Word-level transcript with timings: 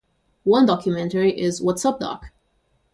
One 0.45 0.65
documentary 0.65 1.39
is 1.39 1.61
What's 1.61 1.85
Up, 1.85 1.99
Doc? 1.99 2.31